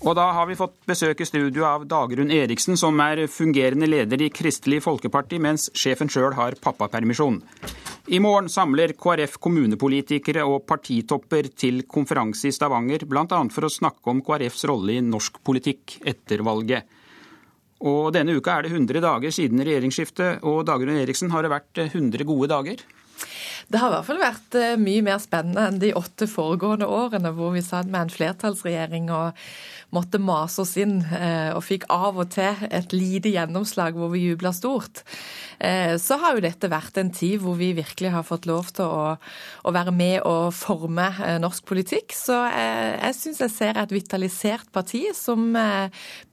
Og 0.05 0.13
da 0.13 0.27
har 0.37 0.45
vi 0.45 0.53
fått 0.53 0.75
besøk 0.85 1.23
i 1.23 1.25
studio 1.25 1.63
av 1.65 1.87
Dagrun 1.89 2.29
Eriksen, 2.29 2.77
som 2.77 2.99
er 3.01 3.23
fungerende 3.25 3.87
leder 3.89 4.21
i 4.21 4.27
Kristelig 4.29 4.83
Folkeparti, 4.85 5.39
mens 5.41 5.71
sjefen 5.73 6.11
sjøl 6.13 6.35
har 6.37 6.53
pappapermisjon. 6.61 7.39
I 8.13 8.19
morgen 8.21 8.45
samler 8.53 8.93
KrF 9.01 9.39
kommunepolitikere 9.41 10.43
og 10.45 10.67
partitopper 10.69 11.49
til 11.57 11.81
konferanse 11.89 12.51
i 12.51 12.53
Stavanger, 12.53 13.07
bl.a. 13.09 13.39
for 13.49 13.65
å 13.65 13.71
snakke 13.73 14.13
om 14.13 14.21
KrFs 14.27 14.67
rolle 14.69 14.93
i 14.93 15.01
norsk 15.01 15.41
politikk 15.41 15.97
etter 16.05 16.45
valget. 16.45 16.85
Og 17.81 18.13
denne 18.13 18.37
uka 18.37 18.59
er 18.59 18.67
det 18.67 18.75
100 18.75 19.01
dager 19.01 19.33
siden 19.33 19.65
regjeringsskiftet, 19.65 20.45
og 20.45 20.67
Dagrun 20.69 21.01
Eriksen, 21.01 21.33
har 21.33 21.41
det 21.41 21.55
vært 21.55 21.81
100 21.87 22.29
gode 22.29 22.53
dager? 22.53 22.85
Det 23.67 23.81
har 23.81 23.89
i 23.89 23.95
hvert 23.95 24.07
fall 24.07 24.21
vært 24.21 24.57
eh, 24.59 24.75
mye 24.77 25.05
mer 25.05 25.21
spennende 25.21 25.63
enn 25.69 25.79
de 25.81 25.93
åtte 25.97 26.27
foregående 26.29 26.85
årene 26.85 27.31
hvor 27.33 27.55
vi 27.55 27.63
satt 27.65 27.89
med 27.89 28.05
en 28.05 28.13
flertallsregjering 28.13 29.09
og 29.13 29.39
måtte 29.95 30.19
mase 30.19 30.59
oss 30.61 30.73
inn 30.81 30.99
eh, 31.15 31.49
og 31.55 31.63
fikk 31.65 31.87
av 31.93 32.17
og 32.19 32.29
til 32.35 32.65
et 32.67 32.93
lite 32.93 33.31
gjennomslag 33.31 33.95
hvor 33.97 34.11
vi 34.13 34.25
jubla 34.25 34.51
stort. 34.53 35.01
Eh, 35.57 35.95
så 36.01 36.17
har 36.21 36.35
jo 36.35 36.43
dette 36.45 36.69
vært 36.69 36.99
en 37.01 37.09
tid 37.15 37.39
hvor 37.41 37.57
vi 37.57 37.71
virkelig 37.77 38.11
har 38.13 38.25
fått 38.27 38.45
lov 38.49 38.69
til 38.75 38.85
å, 38.85 39.15
å 39.15 39.73
være 39.73 39.93
med 39.95 40.19
og 40.27 40.51
forme 40.53 41.07
norsk 41.41 41.65
politikk. 41.65 42.13
Så 42.13 42.37
jeg, 42.51 42.91
jeg 42.99 43.17
syns 43.17 43.41
jeg 43.45 43.53
ser 43.55 43.81
et 43.81 43.95
vitalisert 43.95 44.69
parti 44.75 45.07
som 45.15 45.55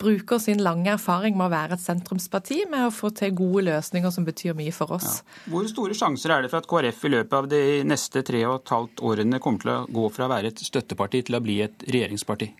bruker 0.00 0.40
sin 0.42 0.60
lange 0.64 0.90
erfaring 0.92 1.36
med 1.38 1.48
å 1.48 1.54
være 1.54 1.78
et 1.78 1.84
sentrumsparti, 1.84 2.64
med 2.72 2.88
å 2.88 2.94
få 2.94 3.12
til 3.16 3.32
gode 3.38 3.66
løsninger 3.70 4.12
som 4.12 4.26
betyr 4.26 4.56
mye 4.58 4.74
for 4.74 4.98
oss. 4.98 5.20
Ja. 5.22 5.52
Hvor 5.54 5.68
store 5.70 5.96
sjanser 5.96 6.34
er 6.34 6.44
det 6.44 6.52
for 6.52 6.60
at 6.60 6.68
KrF 6.70 7.06
i 7.06 7.12
løpet 7.14 7.21
av 7.30 7.46
de 7.48 7.82
neste 7.86 8.22
tre 8.26 8.42
og 8.48 8.58
et 8.58 8.72
halvt 8.74 9.02
årene 9.06 9.38
kommer 9.42 9.62
til 9.62 9.72
å 9.74 9.86
gå 9.86 10.08
fra 10.14 10.26
å 10.26 10.32
være 10.32 10.50
et 10.50 10.62
støtteparti 10.66 11.22
til 11.28 11.38
å 11.38 11.42
bli 11.44 11.60
et 11.64 11.86
regjeringsparti? 11.86 12.50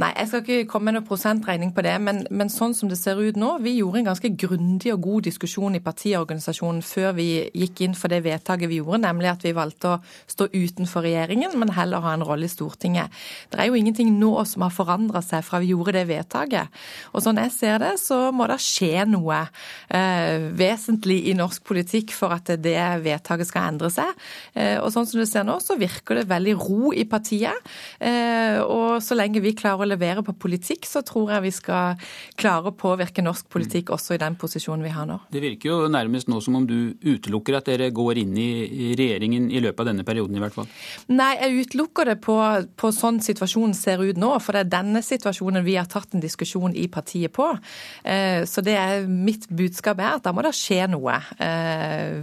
Nei, 0.00 0.10
jeg 0.16 0.28
skal 0.28 0.42
ikke 0.42 0.70
komme 0.70 0.90
med 0.90 0.98
noen 0.98 1.08
prosentregning 1.08 1.72
på 1.76 1.84
det, 1.86 1.94
men, 2.02 2.22
men, 2.30 2.50
sånn 2.52 2.74
som 2.76 2.90
det 2.90 2.98
ser 3.00 3.20
ut 3.20 3.38
nå 3.38 3.56
Vi 3.64 3.76
gjorde 3.78 4.02
en 4.02 4.08
ganske 4.10 4.30
grundig 4.38 4.92
og 4.94 5.02
god 5.04 5.26
diskusjon 5.28 5.78
i 5.78 5.82
partiorganisasjonen 5.84 6.82
før 6.84 7.14
vi 7.16 7.28
gikk 7.56 7.82
inn 7.86 7.96
for 7.98 8.12
det 8.12 8.22
vedtaket 8.26 8.70
vi 8.70 8.80
gjorde, 8.80 9.02
nemlig 9.06 9.30
at 9.32 9.46
vi 9.46 9.54
valgte 9.56 9.94
å 9.94 10.00
stå 10.30 10.48
utenfor 10.52 11.06
regjeringen, 11.06 11.56
men 11.58 11.72
heller 11.76 12.04
ha 12.04 12.14
en 12.16 12.24
rolle 12.26 12.48
i 12.48 12.52
Stortinget. 12.52 13.12
Det 13.52 13.60
er 13.60 13.70
jo 13.70 13.78
ingenting 13.78 14.12
nå 14.18 14.32
som 14.48 14.66
har 14.66 14.74
forandra 14.74 15.22
seg 15.24 15.44
fra 15.46 15.60
vi 15.62 15.72
gjorde 15.72 15.96
det 15.98 16.06
vedtaket. 16.10 16.72
Og 17.14 17.24
sånn 17.24 17.40
jeg 17.40 17.54
ser 17.54 17.80
det, 17.82 17.94
så 18.02 18.30
må 18.34 18.48
det 18.50 18.58
skje 18.62 19.06
noe 19.08 19.42
eh, 19.88 20.48
vesentlig 20.56 21.22
i 21.30 21.36
norsk 21.38 21.64
politikk 21.66 22.14
for 22.16 22.34
at 22.36 22.52
det 22.62 22.78
vedtaket 23.04 23.48
skal 23.48 23.70
endre 23.72 23.90
seg. 23.92 24.12
Eh, 24.54 24.76
og 24.80 24.90
sånn 24.94 25.08
som 25.08 25.20
du 25.20 25.26
ser 25.28 25.46
nå, 25.46 25.58
så 25.64 25.78
virker 25.80 26.20
det 26.20 26.28
veldig 26.30 26.56
ro 26.60 26.92
i 26.96 27.06
partiet. 27.08 27.74
Eh, 28.00 28.60
og 28.62 29.02
så 29.04 29.16
lenge 29.18 29.35
vi 29.44 29.54
klarer 29.56 29.84
å 29.84 29.88
levere 29.88 30.24
på 30.26 30.34
politikk, 30.46 30.86
så 30.88 31.02
tror 31.06 31.32
jeg 31.34 31.44
vi 31.46 31.52
skal 31.54 32.00
klare 32.38 32.70
å 32.70 32.76
påvirke 32.76 33.24
norsk 33.24 33.48
politikk 33.52 33.92
også 33.94 34.16
i 34.16 34.20
den 34.22 34.36
posisjonen 34.40 34.84
vi 34.86 34.92
har 34.94 35.08
nå. 35.08 35.18
Det 35.32 35.42
virker 35.42 35.70
jo 35.70 35.78
nærmest 35.92 36.30
nå 36.30 36.40
som 36.44 36.58
om 36.58 36.66
du 36.68 36.94
utelukker 37.04 37.58
at 37.58 37.68
dere 37.70 37.90
går 37.94 38.22
inn 38.22 38.36
i 38.40 38.92
regjeringen 38.98 39.48
i 39.50 39.62
løpet 39.64 39.84
av 39.84 39.90
denne 39.90 40.06
perioden 40.06 40.38
i 40.38 40.42
hvert 40.42 40.56
fall. 40.56 40.68
Nei, 41.12 41.32
jeg 41.40 41.66
utelukker 41.66 42.12
det 42.12 42.18
på, 42.24 42.36
på 42.78 42.92
sånn 42.94 43.20
situasjonen 43.24 43.74
ser 43.76 44.02
ut 44.04 44.20
nå. 44.20 44.32
For 44.42 44.56
det 44.56 44.66
er 44.66 44.72
denne 44.76 45.02
situasjonen 45.04 45.64
vi 45.66 45.78
har 45.78 45.88
tatt 45.90 46.14
en 46.16 46.24
diskusjon 46.24 46.76
i 46.76 46.86
partiet 46.92 47.34
på. 47.36 47.48
Så 48.46 48.64
det 48.66 48.76
er 48.78 49.08
mitt 49.10 49.48
budskap 49.48 50.00
er 50.02 50.16
at 50.16 50.26
da 50.26 50.34
må 50.36 50.44
det 50.46 50.54
skje 50.56 50.84
noe 50.92 51.18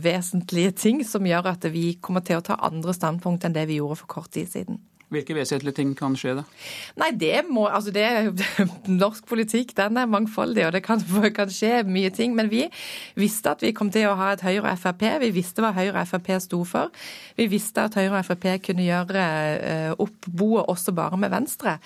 vesentlige 0.03 0.73
ting 0.83 1.03
som 1.07 1.25
gjør 1.27 1.53
at 1.53 1.69
vi 1.73 1.93
kommer 2.01 2.25
til 2.25 2.39
å 2.39 2.45
ta 2.45 2.59
andre 2.63 2.95
standpunkt 2.95 3.45
enn 3.45 3.55
det 3.55 3.67
vi 3.69 3.79
gjorde 3.81 4.01
for 4.03 4.11
kort 4.19 4.33
tid 4.33 4.51
siden. 4.51 4.81
Hvilke 5.13 5.35
vesentlige 5.37 5.77
ting 5.77 5.93
kan 5.97 6.15
skje, 6.17 6.35
da? 6.39 6.45
Nei, 7.01 7.11
det 7.19 7.43
må 7.49 7.67
Altså, 7.73 7.93
det 7.93 8.05
Norsk 9.03 9.27
politikk, 9.29 9.75
den 9.77 9.97
er 9.97 10.09
mangfoldig, 10.09 10.65
og 10.67 10.73
det 10.75 10.83
kan, 10.85 11.01
kan, 11.37 11.51
skje 11.53 11.83
mye 11.87 12.11
ting. 12.13 12.35
Men 12.37 12.49
vi 12.51 12.65
visste 13.19 13.53
at 13.53 13.63
vi 13.63 13.73
kom 13.75 13.91
til 13.93 14.09
å 14.09 14.17
ha 14.19 14.33
et 14.33 14.43
Høyre 14.45 14.73
og 14.73 14.81
Frp. 14.81 15.05
Vi 15.23 15.31
visste 15.35 15.63
hva 15.63 15.73
Høyre 15.75 16.03
og 16.03 16.09
Frp 16.09 16.31
sto 16.43 16.61
for. 16.67 16.91
Vi 17.37 17.47
visste 17.51 17.87
at 17.87 17.97
Høyre 17.99 18.19
og 18.19 18.27
Frp 18.27 18.49
kunne 18.67 18.85
gjøre 18.85 19.23
eh, 19.53 19.91
opp 19.93 20.27
boet 20.27 20.69
også 20.71 20.93
bare 20.95 21.19
med 21.19 21.33
Venstre. 21.33 21.77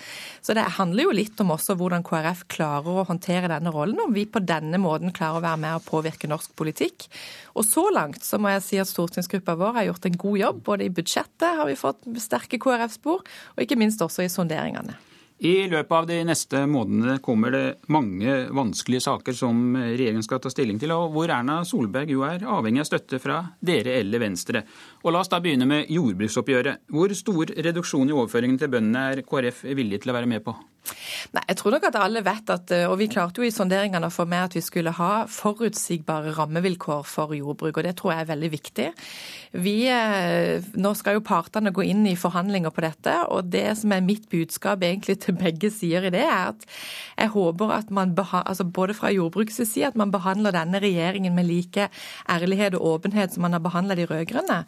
Så 0.41 0.55
det 0.57 0.65
handler 0.77 1.07
jo 1.07 1.15
litt 1.15 1.39
om 1.43 1.53
også 1.55 1.77
hvordan 1.79 2.05
KrF 2.07 2.45
klarer 2.51 3.01
å 3.01 3.07
håndtere 3.07 3.51
denne 3.51 3.73
rollen, 3.73 3.99
om 4.03 4.15
vi 4.15 4.27
på 4.29 4.41
denne 4.43 4.79
måten 4.81 5.13
klarer 5.15 5.41
å 5.41 5.45
være 5.45 5.61
med 5.63 5.79
og 5.79 5.87
påvirke 5.87 6.29
norsk 6.29 6.55
politikk. 6.57 7.07
Og 7.57 7.65
så 7.65 7.87
langt 7.93 8.25
så 8.25 8.37
må 8.41 8.51
jeg 8.53 8.65
si 8.65 8.79
at 8.81 8.89
stortingsgruppa 8.89 9.57
vår 9.57 9.79
har 9.79 9.87
gjort 9.89 10.07
en 10.09 10.19
god 10.21 10.37
jobb. 10.41 10.59
Både 10.67 10.85
i 10.85 10.93
budsjettet 10.93 11.57
har 11.59 11.69
vi 11.69 11.77
fått 11.79 12.05
sterke 12.21 12.59
KrF-spor, 12.61 13.16
og 13.23 13.63
ikke 13.63 13.79
minst 13.79 14.01
også 14.03 14.25
i 14.25 14.31
sonderingene. 14.31 14.97
I 15.37 15.67
løpet 15.69 15.93
av 15.93 16.05
de 16.09 16.15
neste 16.25 16.63
månedene 16.65 17.19
kommer 17.21 17.51
det 17.53 17.65
mange 17.93 18.39
vanskelige 18.57 19.03
saker 19.05 19.35
som 19.37 19.75
regjeringen 19.77 20.25
skal 20.25 20.39
ta 20.41 20.49
stilling 20.49 20.79
til, 20.81 20.95
og 20.95 21.11
hvor 21.13 21.29
Erna 21.29 21.59
Solberg 21.61 22.09
jo 22.09 22.23
er 22.25 22.41
avhengig 22.41 22.81
av 22.81 22.87
støtte 22.89 23.19
fra 23.21 23.43
dere 23.61 23.99
eller 23.99 24.23
Venstre. 24.23 24.63
Og 25.05 25.13
La 25.13 25.21
oss 25.21 25.29
da 25.29 25.37
begynne 25.43 25.69
med 25.69 25.93
jordbruksoppgjøret. 25.93 26.87
Hvor 26.89 27.13
stor 27.13 27.53
reduksjon 27.53 28.09
i 28.09 28.17
overføringen 28.17 28.57
til 28.57 28.73
bøndene 28.73 29.11
er 29.11 29.21
KrF 29.29 29.61
villig 29.77 30.01
til 30.01 30.15
å 30.15 30.17
være 30.17 30.31
med 30.33 30.41
på? 30.47 30.57
Nei, 31.35 31.43
jeg 31.49 31.59
tror 31.59 31.75
nok 31.75 31.87
at 31.89 31.99
alle 31.99 32.23
vet 32.25 32.53
at, 32.53 32.73
og 32.87 32.97
vi 33.01 33.09
klarte 33.11 33.41
jo 33.41 33.47
i 33.47 33.53
sonderingene 33.53 34.09
å 34.09 34.13
få 34.13 34.27
med 34.29 34.49
at 34.49 34.57
vi 34.57 34.63
skulle 34.65 34.93
ha 34.97 35.11
forutsigbare 35.31 36.33
rammevilkår 36.37 37.03
for 37.07 37.35
jordbruk, 37.37 37.79
og 37.79 37.87
det 37.87 37.95
tror 37.99 38.13
jeg 38.13 38.25
er 38.25 38.31
veldig 38.31 38.51
viktig. 38.53 38.87
Vi, 39.57 39.75
eh, 39.91 40.63
nå 40.75 40.93
skal 40.97 41.17
jo 41.17 41.25
partene 41.25 41.71
gå 41.75 41.85
inn 41.87 42.05
i 42.09 42.17
forhandlinger 42.19 42.73
på 42.73 42.83
dette, 42.83 43.15
og 43.33 43.51
det 43.53 43.65
som 43.79 43.93
er 43.95 44.05
mitt 44.05 44.27
budskap 44.31 44.83
egentlig 44.83 45.19
til 45.23 45.37
begge 45.39 45.71
sider 45.73 46.07
i 46.09 46.13
det, 46.13 46.23
er 46.25 46.51
at 46.51 46.67
jeg 47.17 47.33
håper 47.33 47.71
at 47.73 47.91
man, 47.91 48.13
altså 48.17 48.63
både 48.63 48.93
fra 48.97 49.11
jordbrukets 49.13 49.61
side, 49.65 49.87
at 49.87 49.99
man 49.99 50.11
behandler 50.11 50.55
denne 50.55 50.81
regjeringen 50.83 51.35
med 51.35 51.47
like 51.47 51.89
ærlighet 52.29 52.75
og 52.77 52.85
åpenhet 52.93 53.33
som 53.33 53.45
man 53.47 53.55
har 53.55 53.63
behandla 53.63 53.95
de 53.95 54.05
rød-grønne. 54.05 54.63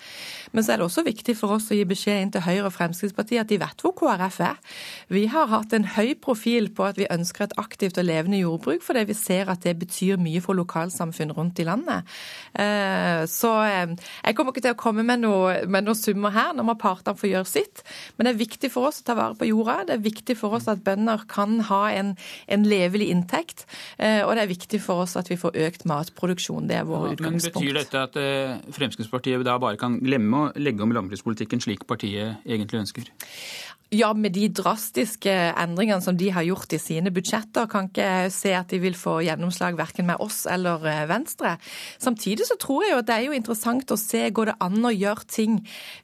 Men 0.52 0.64
så 0.64 0.74
er 0.74 0.78
det 0.78 0.88
også 0.88 1.06
viktig 1.06 1.36
for 1.38 1.58
oss 1.58 1.70
å 1.72 1.78
gi 1.78 1.86
beskjed 1.88 2.24
inn 2.24 2.34
til 2.34 2.46
Høyre 2.46 2.70
og 2.70 2.76
Fremskrittspartiet 2.76 3.44
at 3.44 3.52
de 3.52 3.60
vet 3.62 3.84
hvor 3.84 3.94
KrF 4.00 4.40
er. 4.48 4.58
Vi 5.14 5.26
har 5.32 5.52
hatt 5.52 5.74
en 5.76 5.88
høy 5.96 6.09
profil 6.16 6.70
på 6.76 6.86
at 6.88 6.98
vi 7.00 7.08
ønsker 7.12 7.46
et 7.46 7.56
aktivt 7.62 8.00
og 8.02 8.08
levende 8.08 8.40
jordbruk, 8.42 8.84
fordi 8.86 9.06
vi 9.10 9.16
ser 9.18 9.52
at 9.52 9.64
det 9.66 9.76
betyr 9.80 10.20
mye 10.22 10.42
for 10.44 10.58
lokalsamfunn 10.58 11.34
rundt 11.38 11.62
i 11.62 11.68
landet. 11.68 12.08
Eh, 12.54 13.26
så 13.30 13.52
eh, 13.66 13.96
jeg 14.24 14.38
kommer 14.38 14.56
ikke 14.56 14.66
til 14.68 14.76
å 14.76 14.80
komme 14.80 15.06
med 15.06 15.24
noen 15.24 15.78
noe 15.86 15.98
summer 15.98 16.34
her, 16.36 16.54
når 16.58 16.78
partene 16.82 17.18
får 17.20 17.32
gjøre 17.32 17.50
sitt. 17.50 17.84
Men 18.18 18.28
det 18.28 18.34
er 18.34 18.42
viktig 18.42 18.72
for 18.74 18.90
oss 18.90 19.02
å 19.02 19.08
ta 19.08 19.16
vare 19.20 19.38
på 19.40 19.48
jorda. 19.50 19.86
Det 19.90 19.98
er 19.98 20.06
viktig 20.06 20.38
for 20.40 20.58
oss 20.58 20.70
at 20.72 20.84
bønder 20.86 21.26
kan 21.32 21.60
ha 21.70 21.82
en, 21.96 22.16
en 22.52 22.68
levelig 22.68 23.10
inntekt. 23.14 23.66
Eh, 23.98 24.22
og 24.26 24.36
det 24.36 24.46
er 24.46 24.54
viktig 24.54 24.82
for 24.84 25.06
oss 25.06 25.18
at 25.20 25.32
vi 25.32 25.40
får 25.40 25.58
økt 25.68 25.88
matproduksjon. 25.90 26.70
Det 26.70 26.82
er 26.82 26.90
vår 26.90 27.10
ja, 27.10 27.16
utgangspunkt. 27.18 27.60
Men 27.60 27.68
Betyr 27.70 27.82
dette 27.82 28.06
at 28.10 28.76
Fremskrittspartiet 28.76 29.46
da 29.48 29.58
bare 29.62 29.80
kan 29.80 29.98
glemme 30.04 30.46
å 30.46 30.52
legge 30.60 30.86
om 30.86 30.94
landbrukspolitikken 30.96 31.64
slik 31.64 31.88
partiet 31.90 32.44
egentlig 32.48 32.84
ønsker? 32.84 33.12
Ja, 33.90 34.12
med 34.14 34.36
de 34.38 34.44
drastiske 34.54 35.32
endringene 35.58 35.99
som 36.04 36.18
de 36.18 36.30
har 36.34 36.46
gjort 36.48 36.74
i 36.76 36.80
sine 36.82 37.12
budsjetter, 37.14 37.68
kan 37.72 37.90
ikke 37.90 38.30
se 38.34 38.54
at 38.58 38.72
de 38.72 38.80
vil 38.82 38.98
få 38.98 39.20
gjennomslag 39.26 39.78
verken 39.80 40.08
med 40.10 40.22
oss 40.24 40.46
eller 40.50 40.86
eh, 40.88 41.06
Venstre. 41.10 41.56
Samtidig 42.02 42.48
så 42.50 42.58
tror 42.60 42.86
jeg 42.86 42.94
jo 42.94 43.02
at 43.02 43.10
det 43.10 43.16
er 43.16 43.28
jo 43.28 43.38
interessant 43.38 43.92
å 43.94 44.00
se 44.00 44.24
går 44.36 44.52
det 44.52 44.56
an 44.64 44.86
å 44.86 44.94
gjøre 44.94 45.28
ting. 45.30 45.60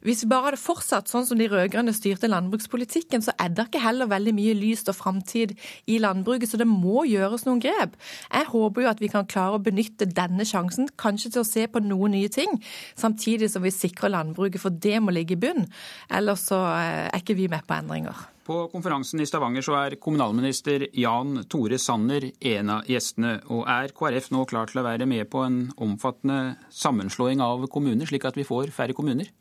Hvis 0.06 0.24
vi 0.24 0.30
bare 0.30 0.50
hadde 0.50 0.60
fortsatt 0.60 1.10
sånn 1.10 1.26
som 1.28 1.40
de 1.40 1.48
rød-grønne 1.50 1.94
styrte 1.96 2.30
landbrukspolitikken, 2.30 3.24
så 3.24 3.34
er 3.40 3.54
det 3.54 3.68
ikke 3.68 3.84
heller 3.84 4.10
veldig 4.10 4.36
mye 4.36 4.56
lyst 4.58 4.90
og 4.92 4.98
framtid 4.98 5.56
i 5.90 5.98
landbruket, 6.02 6.50
så 6.50 6.60
det 6.60 6.68
må 6.70 7.06
gjøres 7.08 7.46
noen 7.48 7.62
grep. 7.64 7.96
Jeg 8.30 8.50
håper 8.52 8.86
jo 8.86 8.92
at 8.92 9.02
vi 9.02 9.10
kan 9.12 9.28
klare 9.30 9.58
å 9.58 9.62
benytte 9.62 10.08
denne 10.10 10.46
sjansen, 10.48 10.90
kanskje 11.00 11.34
til 11.34 11.44
å 11.44 11.48
se 11.48 11.66
på 11.70 11.82
noen 11.84 12.16
nye 12.16 12.30
ting, 12.32 12.58
samtidig 12.98 13.50
som 13.52 13.64
vi 13.66 13.74
sikrer 13.74 14.12
landbruket, 14.14 14.62
for 14.62 14.74
det 14.74 15.00
må 15.02 15.14
ligge 15.14 15.36
i 15.36 15.42
bunn. 15.46 15.66
Ellers 16.12 16.46
så 16.50 16.62
eh, 16.76 17.06
er 17.10 17.22
ikke 17.22 17.38
vi 17.38 17.50
med 17.52 17.66
på 17.66 17.78
endringer. 17.78 18.35
På 18.46 18.68
konferansen 18.70 19.18
i 19.18 19.24
Stavanger 19.26 19.64
så 19.66 19.74
er 19.74 19.96
kommunalminister 19.98 20.84
Jan 20.94 21.40
Tore 21.50 21.80
Sanner 21.82 22.28
en 22.46 22.68
av 22.76 22.86
gjestene. 22.86 23.40
Og 23.50 23.64
er 23.66 23.90
KrF 23.96 24.28
nå 24.30 24.44
klar 24.46 24.70
til 24.70 24.78
å 24.78 24.84
være 24.86 25.08
med 25.10 25.26
på 25.32 25.42
en 25.42 25.56
omfattende 25.82 26.54
sammenslåing 26.70 27.42
av 27.42 27.64
kommuner, 27.74 28.06
slik 28.06 28.28
at 28.28 28.38
vi 28.38 28.44
får 28.46 28.70
færre 28.76 28.94
kommuner? 28.94 29.32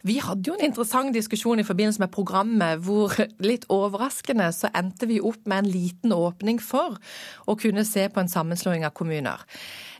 Vi 0.00 0.16
hadde 0.24 0.48
jo 0.48 0.56
en 0.56 0.64
interessant 0.64 1.12
diskusjon 1.12 1.60
i 1.60 1.66
forbindelse 1.68 2.00
med 2.00 2.14
programmet 2.14 2.80
hvor 2.86 3.12
litt 3.44 3.68
overraskende 3.68 4.48
så 4.56 4.72
endte 4.72 5.10
vi 5.12 5.20
opp 5.20 5.44
med 5.44 5.66
en 5.66 5.70
liten 5.74 6.16
åpning 6.16 6.62
for 6.64 6.96
å 7.44 7.58
kunne 7.60 7.84
se 7.84 8.08
på 8.08 8.24
en 8.24 8.32
sammenslåing 8.32 8.88
av 8.88 8.96
kommuner. 8.96 9.44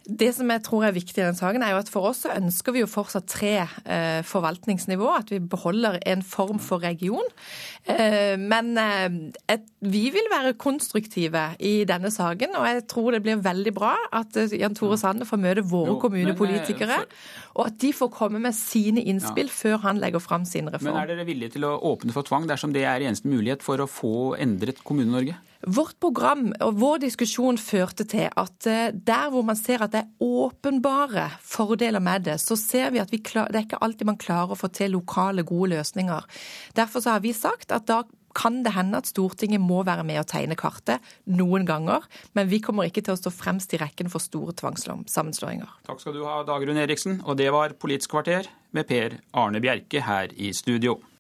Det 0.09 0.31
som 0.33 0.49
jeg 0.49 0.63
tror 0.65 0.87
er 0.87 0.95
viktig 0.97 1.19
i 1.19 1.25
denne 1.25 1.37
saken, 1.37 1.63
er 1.63 1.75
jo 1.75 1.81
at 1.83 1.91
for 1.93 2.09
oss 2.09 2.23
så 2.25 2.33
ønsker 2.33 2.73
vi 2.73 2.81
jo 2.81 2.89
fortsatt 2.89 3.27
tre 3.29 3.53
eh, 3.61 4.21
forvaltningsnivå. 4.25 5.11
At 5.13 5.33
vi 5.35 5.41
beholder 5.41 5.99
en 6.09 6.23
form 6.25 6.63
for 6.65 6.81
region. 6.81 7.29
Eh, 7.85 8.41
men 8.41 8.73
eh, 8.81 9.59
vi 9.85 10.07
vil 10.15 10.31
være 10.33 10.55
konstruktive 10.61 11.43
i 11.61 11.85
denne 11.89 12.11
saken, 12.15 12.57
og 12.57 12.67
jeg 12.71 12.87
tror 12.89 13.13
det 13.15 13.23
blir 13.27 13.45
veldig 13.45 13.75
bra 13.77 13.93
at 14.17 14.37
eh, 14.41 14.57
Jan 14.63 14.77
Tore 14.79 14.97
Sande 15.01 15.29
får 15.29 15.43
møte 15.45 15.67
våre 15.69 15.93
jo, 15.93 16.01
kommunepolitikere. 16.01 17.03
Men. 17.05 17.47
Og 17.59 17.65
at 17.67 17.79
de 17.83 17.91
får 17.95 18.13
komme 18.15 18.39
med 18.43 18.55
sine 18.55 19.03
innspill 19.03 19.51
ja. 19.51 19.55
før 19.55 19.83
han 19.83 19.99
legger 19.99 20.23
fram 20.23 20.47
sin 20.47 20.71
reform. 20.71 20.95
Men 20.95 21.03
er 21.03 21.11
dere 21.11 21.27
villige 21.27 21.57
til 21.57 21.67
å 21.67 21.75
åpne 21.91 22.15
for 22.15 22.27
tvang 22.27 22.47
dersom 22.47 22.75
det 22.75 22.85
er 22.87 23.03
eneste 23.03 23.31
mulighet 23.31 23.65
for 23.67 23.83
å 23.83 23.89
få 23.91 24.15
endret 24.39 24.85
Kommune-Norge? 24.87 25.35
Vårt 25.67 25.97
program 25.99 26.53
og 26.63 26.77
vår 26.79 27.01
diskusjon 27.03 27.57
førte 27.59 28.07
til 28.07 28.29
at 28.31 28.69
eh, 28.71 28.93
der 28.95 29.33
hvor 29.33 29.43
man 29.47 29.59
ser 29.59 29.83
at 29.83 29.91
det 29.97 30.05
er 30.05 30.23
åpenbare 30.23 31.25
fordeler 31.43 32.03
med 32.05 32.29
det, 32.29 32.37
så 32.39 32.55
ser 32.55 32.93
vi 32.95 33.03
at 33.03 33.11
vi 33.11 33.19
klar, 33.27 33.51
det 33.51 33.59
er 33.59 33.67
ikke 33.67 33.83
alltid 33.83 34.07
man 34.13 34.21
klarer 34.23 34.55
å 34.55 34.61
få 34.61 34.71
til 34.71 34.95
lokale, 34.95 35.43
gode 35.43 35.73
løsninger. 35.75 36.31
Derfor 36.79 37.03
har 37.11 37.27
vi 37.27 37.35
sagt 37.35 37.75
at 37.75 37.91
da 37.91 38.05
kan 38.39 38.63
det 38.63 38.75
hende 38.77 39.01
at 39.03 39.11
Stortinget 39.11 39.63
må 39.63 39.83
være 39.87 40.07
med 40.07 40.21
å 40.23 40.27
tegne 40.29 40.57
kartet 40.59 41.05
noen 41.27 41.67
ganger, 41.69 42.07
men 42.39 42.51
vi 42.51 42.63
kommer 42.63 42.89
ikke 42.89 43.03
til 43.05 43.17
å 43.17 43.21
stå 43.21 43.33
fremst 43.35 43.75
i 43.75 43.83
rekken 43.83 44.11
for 44.13 44.23
store 44.23 44.55
tvangssammenslåinger. 44.61 45.75
Takk 45.89 46.03
skal 46.05 46.17
du 46.17 46.25
ha, 46.29 46.41
Dagrun 46.47 46.79
Eriksen. 46.79 47.21
Og 47.27 47.39
det 47.41 47.51
var 47.55 47.75
Politisk 47.79 48.15
kvarter 48.15 48.49
med 48.77 48.89
Per 48.89 49.19
Arne 49.39 49.63
Bjerke 49.65 50.03
her 50.07 50.35
i 50.37 50.53
studio. 50.57 50.99